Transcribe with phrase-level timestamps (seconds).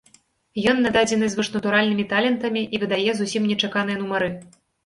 [0.71, 4.35] Ён нададзены звышнатуральнымі талентамі і выдае зусім нечаканыя нумары.